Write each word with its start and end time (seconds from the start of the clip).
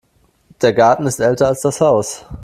Der 0.63 0.73
Garten 0.73 1.05
ist 1.05 1.19
älter 1.19 1.45
als 1.49 1.61
das 1.61 1.79
Haus. 1.79 2.25